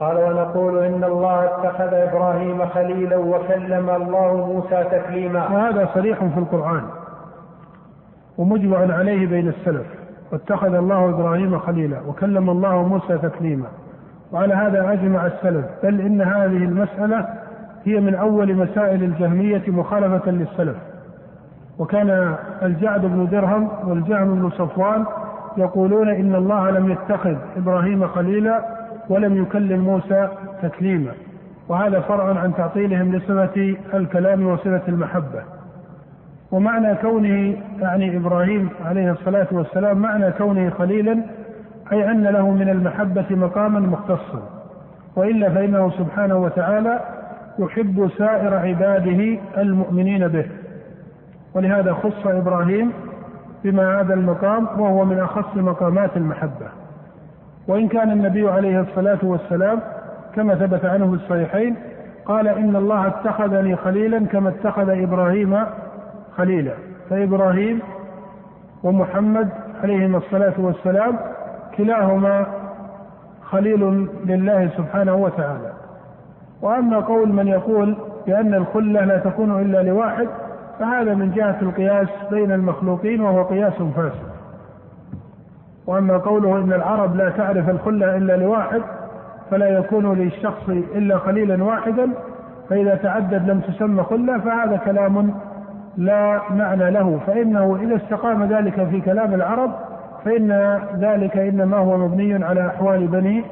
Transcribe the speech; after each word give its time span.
قال 0.00 0.16
ونقول 0.16 0.78
إن 0.78 1.04
الله 1.04 1.44
اتخذ 1.44 1.94
إبراهيم 1.94 2.66
خليلا 2.66 3.16
وكلم 3.16 3.90
الله 3.90 4.46
موسى 4.46 4.84
تكليما. 4.90 5.48
وهذا 5.48 5.88
صريح 5.94 6.24
في 6.24 6.38
القرآن 6.38 6.82
ومجمع 8.38 8.78
عليه 8.78 9.26
بين 9.26 9.48
السلف. 9.48 9.86
واتخذ 10.32 10.74
الله 10.74 11.08
إبراهيم 11.10 11.58
خليلا 11.58 12.00
وكلم 12.08 12.50
الله 12.50 12.82
موسى 12.82 13.18
تكليما. 13.18 13.66
وعلى 14.32 14.54
هذا 14.54 14.92
أجمع 14.92 15.26
السلف. 15.26 15.64
بل 15.82 16.00
إن 16.00 16.22
هذه 16.22 16.64
المسألة 16.64 17.26
هي 17.84 18.00
من 18.00 18.14
أول 18.14 18.54
مسائل 18.54 19.02
الجهمية 19.04 19.62
مخالفة 19.68 20.30
للسلف. 20.30 20.76
وكان 21.78 22.34
الجعد 22.62 23.00
بن 23.00 23.26
درهم 23.26 23.68
والجهم 23.86 24.34
بن 24.34 24.50
صفوان 24.50 25.04
يقولون 25.56 26.08
إن 26.08 26.34
الله 26.34 26.70
لم 26.70 26.90
يتخذ 26.90 27.36
إبراهيم 27.56 28.06
خليلا 28.06 28.79
ولم 29.10 29.42
يكلم 29.42 29.80
موسى 29.80 30.28
تكليما. 30.62 31.12
وهذا 31.68 32.00
فرع 32.00 32.40
عن 32.40 32.54
تعطيلهم 32.54 33.16
لصفة 33.16 33.76
الكلام 33.94 34.46
وصفة 34.46 34.82
المحبة. 34.88 35.42
ومعنى 36.52 36.94
كونه 36.94 37.56
يعني 37.80 38.16
إبراهيم 38.16 38.68
عليه 38.84 39.12
الصلاة 39.12 39.46
والسلام 39.52 39.98
معنى 39.98 40.30
كونه 40.30 40.70
خليلا 40.70 41.22
أي 41.92 42.10
أن 42.10 42.22
له 42.24 42.50
من 42.50 42.68
المحبة 42.68 43.26
مقاما 43.30 43.80
مختصا. 43.80 44.42
وإلا 45.16 45.50
فإنه 45.50 45.90
سبحانه 45.90 46.36
وتعالى 46.36 47.00
يحب 47.58 48.10
سائر 48.18 48.54
عباده 48.54 49.38
المؤمنين 49.58 50.28
به. 50.28 50.46
ولهذا 51.54 51.92
خص 51.92 52.26
إبراهيم 52.26 52.92
بما 53.64 54.00
هذا 54.00 54.14
المقام 54.14 54.66
وهو 54.80 55.04
من 55.04 55.18
أخص 55.18 55.56
مقامات 55.56 56.16
المحبة. 56.16 56.79
وإن 57.68 57.88
كان 57.88 58.10
النبي 58.10 58.48
عليه 58.48 58.80
الصلاة 58.80 59.18
والسلام 59.22 59.80
كما 60.34 60.54
ثبت 60.54 60.84
عنه 60.84 61.08
في 61.10 61.14
الصحيحين 61.14 61.76
قال 62.24 62.48
إن 62.48 62.76
الله 62.76 63.06
اتخذني 63.06 63.76
خليلا 63.76 64.26
كما 64.26 64.48
اتخذ 64.48 64.88
إبراهيم 64.88 65.56
خليلا. 66.36 66.72
فإبراهيم 67.10 67.80
ومحمد 68.82 69.48
عليهما 69.82 70.18
الصلاة 70.18 70.54
والسلام 70.58 71.18
كلاهما 71.76 72.46
خليل 73.42 74.08
لله 74.24 74.68
سبحانه 74.76 75.14
وتعالى. 75.14 75.72
وأما 76.62 77.00
قول 77.00 77.32
من 77.32 77.48
يقول 77.48 77.96
بأن 78.26 78.54
الخلة 78.54 79.04
لا 79.04 79.18
تكون 79.18 79.60
إلا 79.60 79.82
لواحد 79.82 80.28
فهذا 80.78 81.14
من 81.14 81.30
جهة 81.30 81.58
القياس 81.62 82.08
بين 82.30 82.52
المخلوقين 82.52 83.20
وهو 83.20 83.42
قياس 83.42 83.72
فاسد. 83.72 84.39
وأما 85.90 86.18
قوله 86.18 86.56
إن 86.56 86.72
العرب 86.72 87.16
لا 87.16 87.30
تعرف 87.30 87.68
الخلة 87.70 88.16
إلا 88.16 88.36
لواحد 88.36 88.82
فلا 89.50 89.68
يكون 89.68 90.18
للشخص 90.18 90.68
إلا 90.68 91.18
خليلا 91.18 91.64
واحدا 91.64 92.10
فإذا 92.68 92.94
تعدد 92.94 93.50
لم 93.50 93.60
تسمى 93.60 94.02
خلة 94.02 94.38
فهذا 94.38 94.76
كلام 94.76 95.34
لا 95.96 96.40
معنى 96.50 96.90
له. 96.90 97.20
فإنه 97.26 97.78
إذا 97.82 97.96
استقام 97.96 98.44
ذلك 98.44 98.88
في 98.88 99.00
كلام 99.00 99.34
العرب 99.34 99.70
فإن 100.24 100.78
ذلك 100.98 101.36
إنما 101.36 101.76
هو 101.76 101.98
مبني 101.98 102.44
على 102.44 102.66
أحوال 102.66 103.06
بني 103.06 103.44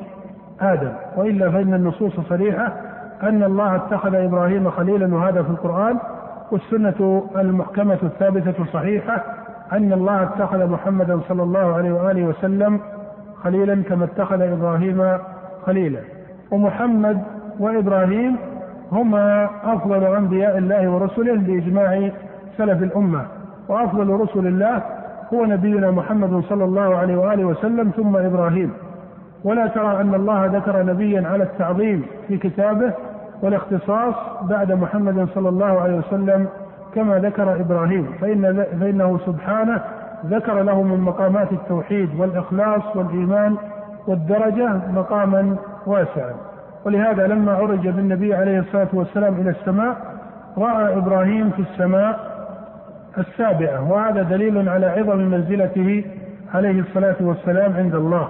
آدم. 0.61 0.92
وإلا 1.17 1.50
فإن 1.50 1.75
النصوص 1.75 2.20
صريحة 2.28 2.73
أن 3.23 3.42
الله 3.42 3.77
اتخذ 3.77 4.14
إبراهيم 4.14 4.70
خليلا 4.70 5.14
وهذا 5.14 5.42
في 5.42 5.50
القرآن 5.50 5.98
والسنة 6.50 7.28
المحكمة 7.36 7.98
الثابتة 8.02 8.62
الصحيحة 8.62 9.24
أن 9.72 9.92
الله 9.92 10.22
اتخذ 10.22 10.66
محمدا 10.66 11.20
صلى 11.28 11.42
الله 11.42 11.74
عليه 11.74 11.92
وآله 11.92 12.24
وسلم 12.24 12.80
خليلا 13.42 13.82
كما 13.82 14.05
اتخذ 14.05 14.40
إبراهيم 14.40 15.18
خليلا. 15.66 16.00
ومحمد 16.50 17.22
وإبراهيم 17.60 18.36
هما 18.92 19.48
أفضل 19.64 20.05
أنبياء 20.16 20.58
الله 20.58 20.88
ورسله 20.88 21.36
بإجماع 21.36 22.10
سلف 22.58 22.83
الأمة. 22.83 23.22
وأفضل 23.68 24.11
رسل 24.11 24.46
الله 24.46 24.83
هو 25.34 25.44
نبينا 25.44 25.90
محمد 25.90 26.42
صلى 26.48 26.64
الله 26.64 26.96
عليه 26.96 27.17
وآله 27.17 27.44
وسلم 27.44 27.90
ثم 27.90 28.17
إبراهيم. 28.17 28.73
ولا 29.44 29.67
ترى 29.67 30.00
أن 30.00 30.14
الله 30.14 30.46
ذكر 30.46 30.83
نبيا 30.83 31.28
على 31.28 31.42
التعظيم 31.42 32.06
في 32.28 32.36
كتابه 32.36 32.92
والاختصاص 33.42 34.14
بعد 34.42 34.72
محمد 34.72 35.28
صلى 35.34 35.48
الله 35.48 35.80
عليه 35.80 35.98
وسلم 35.98 36.48
كما 36.94 37.18
ذكر 37.18 37.60
إبراهيم 37.60 38.06
فإن 38.20 38.64
فإنه 38.80 39.18
سبحانه 39.26 39.80
ذكر 40.26 40.62
له 40.62 40.82
من 40.82 41.00
مقامات 41.00 41.52
التوحيد 41.52 42.20
والإخلاص 42.20 42.96
والإيمان 42.96 43.56
والدرجة 44.06 44.70
مقاما 44.94 45.56
واسعا. 45.86 46.32
ولهذا 46.84 47.26
لما 47.26 47.52
عرج 47.52 47.88
بالنبي 47.88 48.34
عليه 48.34 48.58
الصلاة 48.58 48.88
والسلام 48.92 49.34
إلى 49.34 49.50
السماء 49.50 49.96
رأى 50.58 50.96
إبراهيم 50.96 51.50
في 51.50 51.62
السماء 51.62 52.18
السابعة 53.18 53.92
وهذا 53.92 54.22
دليل 54.22 54.68
على 54.68 54.86
عظم 54.86 55.18
منزلته 55.18 56.05
عليه 56.55 56.80
الصلاة 56.80 57.16
والسلام 57.20 57.72
عند 57.72 57.94
الله. 57.94 58.28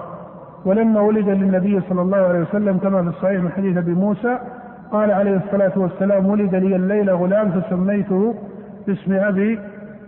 ولما 0.65 1.01
ولد 1.01 1.29
للنبي 1.29 1.81
صلى 1.89 2.01
الله 2.01 2.17
عليه 2.17 2.39
وسلم 2.39 2.77
كما 2.77 3.01
في 3.01 3.09
الصحيح 3.09 3.41
من 3.41 3.51
حديث 3.51 3.77
أبي 3.77 3.91
موسى 3.93 4.37
قال 4.91 5.11
عليه 5.11 5.37
الصلاة 5.37 5.71
والسلام 5.75 6.25
ولد 6.25 6.55
لي 6.55 6.75
الليلة 6.75 7.13
غلام 7.13 7.51
فسميته 7.51 8.35
باسم 8.87 9.13
أبي 9.13 9.59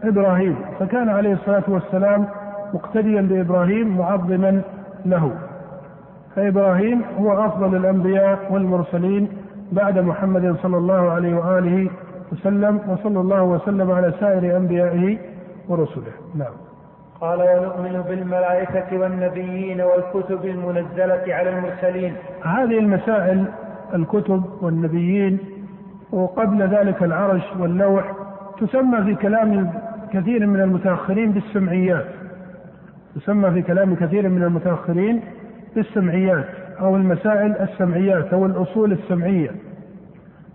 إبراهيم. 0.03 0.55
فكان 0.79 1.09
عليه 1.09 1.33
الصلاة 1.33 1.63
والسلام 1.67 2.25
مقتديا 2.73 3.21
بإبراهيم 3.21 3.97
معظما 3.97 4.61
له. 5.05 5.31
فإبراهيم 6.35 7.01
هو 7.19 7.45
أفضل 7.45 7.75
الأنبياء 7.75 8.39
والمرسلين 8.49 9.27
بعد 9.71 9.99
محمد 9.99 10.55
صلى 10.63 10.77
الله 10.77 11.11
عليه 11.11 11.35
وآله 11.35 11.89
وسلم 12.31 12.79
وصلى 12.87 13.19
الله 13.19 13.43
وسلم 13.43 13.91
على 13.91 14.13
سائر 14.19 14.57
أنبيائه 14.57 15.17
ورسله. 15.69 16.13
نعم. 16.35 16.53
قال 17.21 17.39
ونؤمن 17.39 18.01
بالملائكة 18.09 18.97
والنبيين 18.97 19.81
والكتب 19.81 20.45
المنزلة 20.45 21.23
على 21.27 21.49
المرسلين. 21.49 22.13
هذه 22.43 22.79
المسائل 22.79 23.45
الكتب 23.93 24.43
والنبيين 24.61 25.37
وقبل 26.11 26.61
ذلك 26.61 27.03
العرش 27.03 27.43
واللوح 27.59 28.11
تسمى 28.59 29.03
في 29.03 29.15
كلام 29.15 29.71
كثير 30.13 30.47
من 30.47 30.61
المتأخرين 30.61 31.31
بالسمعيات. 31.31 32.05
تسمى 33.15 33.51
في 33.51 33.61
كلام 33.61 33.95
كثير 33.95 34.29
من 34.29 34.43
المتأخرين 34.43 35.21
بالسمعيات 35.75 36.45
أو 36.79 36.95
المسائل 36.95 37.55
السمعيات 37.57 38.33
أو 38.33 38.45
الأصول 38.45 38.91
السمعية. 38.91 39.51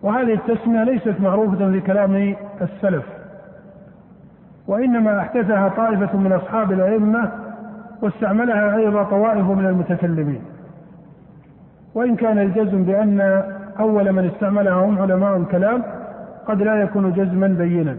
وهذه 0.03 0.35
التسمية 0.35 0.85
ليست 0.85 1.15
معروفة 1.21 1.71
في 1.71 1.81
كلام 1.81 2.35
السلف 2.63 3.05
وإنما 4.67 5.21
أحدثها 5.21 5.69
طائفة 5.69 6.17
من 6.17 6.33
أصحاب 6.33 6.73
الأئمة 6.73 7.33
واستعملها 8.03 8.77
أيضا 8.77 9.03
طوائف 9.03 9.51
من 9.51 9.67
المتكلمين. 9.67 10.43
وإن 11.97 12.17
كان 12.17 12.39
الجزم 12.39 12.85
بأن 12.85 13.43
أول 13.79 14.13
من 14.13 14.27
استعملها 14.27 14.75
هم 14.75 14.99
علماء 14.99 15.37
الكلام 15.37 15.83
قد 16.47 16.63
لا 16.63 16.83
يكون 16.83 17.13
جزما 17.13 17.47
بينا. 17.47 17.97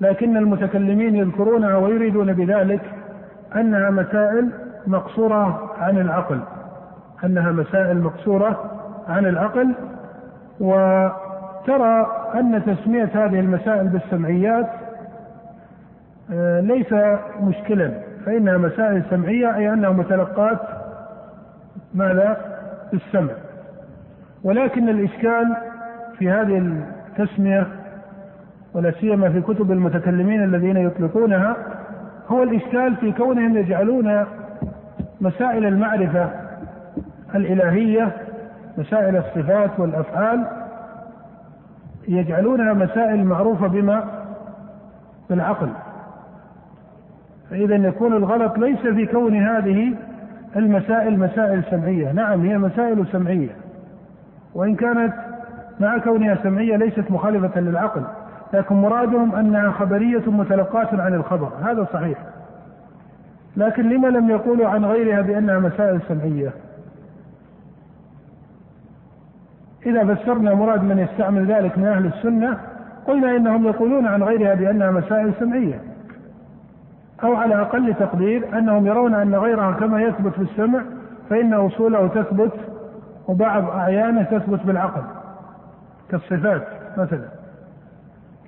لكن 0.00 0.36
المتكلمين 0.36 1.16
يذكرونها 1.16 1.76
ويريدون 1.76 2.32
بذلك 2.32 2.80
أنها 3.56 3.90
مسائل 3.90 4.50
مقصورة 4.86 5.72
عن 5.78 5.98
العقل. 5.98 6.40
أنها 7.24 7.52
مسائل 7.52 8.00
مقصورة 8.00 8.70
عن 9.08 9.26
العقل. 9.26 9.74
وترى 10.60 12.06
أن 12.34 12.62
تسمية 12.66 13.10
هذه 13.14 13.40
المسائل 13.40 13.88
بالسمعيات 13.88 14.70
آه، 16.32 16.60
ليس 16.60 16.94
مشكلا. 17.42 17.90
فإنها 18.26 18.56
مسائل 18.56 19.02
سمعية 19.10 19.56
أي 19.56 19.72
أنها 19.72 19.90
متلقات. 19.90 20.58
ماذا؟ 21.94 22.59
بالسمع 22.92 23.32
ولكن 24.44 24.88
الإشكال 24.88 25.56
في 26.18 26.30
هذه 26.30 26.58
التسمية 26.58 27.66
ولا 28.74 28.90
سيما 29.00 29.30
في 29.30 29.40
كتب 29.40 29.72
المتكلمين 29.72 30.44
الذين 30.44 30.76
يطلقونها 30.76 31.56
هو 32.28 32.42
الإشكال 32.42 32.96
في 32.96 33.12
كونهم 33.12 33.56
يجعلون 33.56 34.26
مسائل 35.20 35.66
المعرفة 35.66 36.30
الإلهية 37.34 38.12
مسائل 38.78 39.16
الصفات 39.16 39.70
والأفعال 39.80 40.46
يجعلونها 42.08 42.72
مسائل 42.72 43.24
معروفة 43.24 43.66
بما 43.66 44.04
بالعقل. 45.30 45.68
فإذا 47.50 47.76
يكون 47.76 48.12
الغلط 48.12 48.58
ليس 48.58 48.78
في 48.80 49.06
كون 49.06 49.36
هذه 49.36 49.94
المسائل 50.56 51.18
مسائل 51.18 51.62
سمعية. 51.70 52.12
نعم 52.12 52.40
هي 52.40 52.58
مسائل 52.58 53.06
سمعية. 53.12 53.56
وإن 54.54 54.74
كانت 54.74 55.14
مع 55.80 55.98
كونها 55.98 56.38
سمعية 56.42 56.76
ليست 56.76 57.10
مخالفة 57.10 57.60
للعقل 57.60 58.02
لكن 58.52 58.74
مرادهم 58.74 59.34
أنها 59.34 59.70
خبرية 59.70 60.30
متلقاة 60.30 61.02
عن 61.02 61.14
الخبر. 61.14 61.52
هذا 61.62 61.86
صحيح. 61.92 62.18
لكن 63.56 63.88
لما 63.88 64.08
لم 64.08 64.30
يقولوا 64.30 64.68
عن 64.68 64.84
غيرها 64.84 65.20
بأنها 65.20 65.58
مسائل 65.58 66.00
سمعية؟ 66.08 66.50
إذا 69.86 70.14
فسرنا 70.14 70.54
مراد 70.54 70.82
من 70.82 70.98
يستعمل 70.98 71.46
ذلك 71.46 71.78
من 71.78 71.86
أهل 71.86 72.06
السنة 72.06 72.58
قلنا 73.06 73.36
إنهم 73.36 73.66
يقولون 73.66 74.06
عن 74.06 74.22
غيرها 74.22 74.54
بأنها 74.54 74.90
مسائل 74.90 75.32
سمعية. 75.40 75.80
أو 77.24 77.34
على 77.34 77.60
أقل 77.60 77.94
تقدير 77.94 78.58
أنهم 78.58 78.86
يرون 78.86 79.14
أن 79.14 79.34
غيرها 79.34 79.72
كما 79.72 80.02
يثبت 80.02 80.32
في 80.32 80.42
السمع 80.42 80.82
فإن 81.30 81.54
أصوله 81.54 82.06
تثبت 82.06 82.52
وبعض 83.28 83.70
أعيانه 83.70 84.22
تثبت 84.22 84.66
بالعقل 84.66 85.02
كالصفات 86.10 86.62
مثلا. 86.96 87.28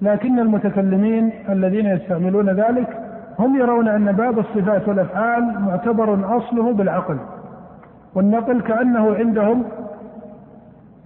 لكن 0.02 0.38
المتكلمين 0.38 1.32
الذين 1.48 1.86
يستعملون 1.86 2.50
ذلك 2.50 2.98
هم 3.38 3.56
يرون 3.56 3.88
أن 3.88 4.12
باب 4.12 4.38
الصفات 4.38 4.88
والأفعال 4.88 5.60
معتبر 5.60 6.36
أصله 6.36 6.72
بالعقل 6.72 7.16
والنقل 8.14 8.60
كأنه 8.60 9.14
عندهم 9.14 9.64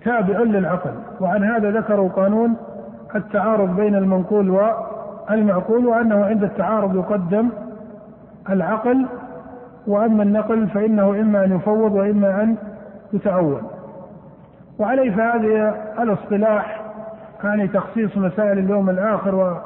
تابع 0.05 0.39
للعقل. 0.39 0.91
وعن 1.21 1.45
هذا 1.45 1.71
ذكروا 1.71 2.09
قانون 2.09 2.57
التعارض 3.15 3.77
بين 3.77 3.95
المنقول 3.95 4.51
والمعقول 5.31 5.87
وأنه 5.87 6.25
عند 6.25 6.45
التعارض 6.45 6.97
يقدم 6.97 7.49
العقل 8.51 9.07
وأما 9.87 10.23
النقل 10.23 10.67
فإنه 10.69 11.21
إما 11.21 11.45
أن 11.45 11.57
يفوض 11.57 11.93
وإما 11.93 12.43
أن 12.43 12.57
يتعول 13.13 13.61
وعليه 14.79 15.11
فهذه 15.11 15.75
الاصطلاح 15.99 16.87
يعني 17.45 17.69
تخصيص 17.69 18.17
مسائل 18.17 18.59
اليوم 18.59 18.91
الآخر 18.91 19.61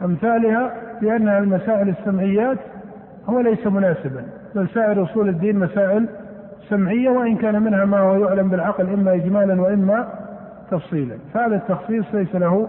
وأمثالها 0.00 0.72
بأنها 1.00 1.38
المسائل 1.38 1.88
السمعيات 1.88 2.58
هو 3.28 3.40
ليس 3.40 3.66
مناسبا. 3.66 4.24
بل 4.54 4.68
سائر 4.68 5.02
أصول 5.02 5.28
الدين 5.28 5.58
مسائل 5.58 6.08
سمعية 6.68 7.10
وإن 7.10 7.36
كان 7.36 7.62
منها 7.62 7.84
ما 7.84 7.98
هو 7.98 8.14
يعلم 8.14 8.48
بالعقل 8.48 8.92
إما 8.92 9.14
إجمالا 9.14 9.62
وإما 9.62 10.08
تفصيلا. 10.70 11.16
فهذا 11.34 11.56
التخصيص 11.56 12.04
ليس 12.14 12.34
له 12.34 12.68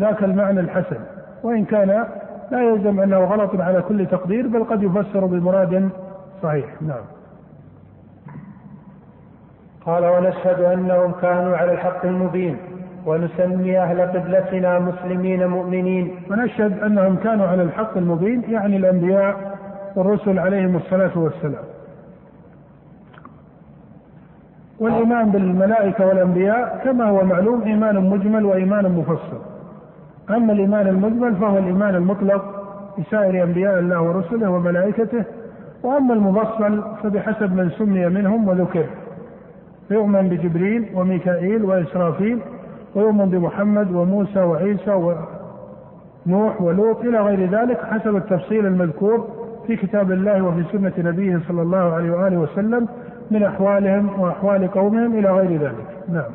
ذاك 0.00 0.24
المعنى 0.24 0.60
الحسن. 0.60 1.00
وإن 1.42 1.64
كان 1.64 2.06
لا 2.50 2.62
يلزم 2.62 3.00
أنه 3.00 3.18
غلط 3.18 3.60
على 3.60 3.82
كل 3.82 4.06
تقدير 4.06 4.46
بل 4.46 4.64
قد 4.64 4.82
يفسر 4.82 5.26
بمراد 5.26 5.88
صحيح. 6.42 6.82
نعم. 6.82 7.04
قال 9.86 10.04
ونشهد 10.04 10.60
أنهم 10.60 11.12
كانوا 11.22 11.56
على 11.56 11.72
الحق 11.72 12.06
المبين 12.06 12.56
ونسمي 13.06 13.78
أهل 13.78 14.00
قبلتنا 14.00 14.78
مسلمين 14.78 15.46
مؤمنين. 15.46 16.14
ونشهد 16.30 16.82
أنهم 16.82 17.16
كانوا 17.16 17.46
على 17.46 17.62
الحق 17.62 17.96
المبين 17.96 18.42
يعني 18.50 18.76
الأنبياء 18.76 19.58
والرسل 19.96 20.38
عليهم 20.38 20.76
الصلاة 20.76 21.18
والسلام. 21.18 21.64
والإيمان 24.80 25.30
بالملائكة 25.30 26.06
والأنبياء 26.06 26.80
كما 26.84 27.04
هو 27.04 27.24
معلوم 27.24 27.62
إيمان 27.62 28.10
مجمل 28.10 28.44
وإيمان 28.44 28.92
مفصل. 28.92 29.49
أما 30.36 30.52
الإيمان 30.52 30.88
المجمل 30.88 31.34
فهو 31.36 31.58
الإيمان 31.58 31.94
المطلق 31.94 32.44
بسائر 32.98 33.44
أنبياء 33.44 33.78
الله 33.78 34.02
ورسله 34.02 34.50
وملائكته 34.50 35.24
وأما 35.82 36.14
المفصل 36.14 36.82
فبحسب 37.02 37.54
من 37.54 37.70
سمي 37.70 38.08
منهم 38.08 38.48
وذكر. 38.48 38.86
فيؤمن 39.88 40.28
بجبريل 40.28 40.88
وميكائيل 40.94 41.64
وإسرافيل 41.64 42.38
ويؤمن 42.94 43.30
بمحمد 43.30 43.92
وموسى 43.92 44.40
وعيسى 44.40 45.14
ونوح 46.26 46.60
ولوط 46.62 47.00
إلى 47.00 47.20
غير 47.20 47.50
ذلك 47.50 47.80
حسب 47.84 48.16
التفصيل 48.16 48.66
المذكور 48.66 49.28
في 49.66 49.76
كتاب 49.76 50.12
الله 50.12 50.42
وفي 50.44 50.64
سنة 50.72 50.92
نبيه 50.98 51.40
صلى 51.48 51.62
الله 51.62 51.94
عليه 51.94 52.10
وآله 52.10 52.38
وسلم 52.38 52.88
من 53.30 53.42
أحوالهم 53.42 54.20
وأحوال 54.20 54.70
قومهم 54.70 55.18
إلى 55.18 55.30
غير 55.30 55.60
ذلك. 55.60 55.86
نعم. 56.08 56.30